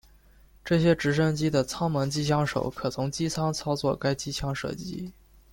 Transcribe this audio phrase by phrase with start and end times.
[0.65, 5.13] 这些直升机的舱门机枪手可从机舱操作该机枪射击。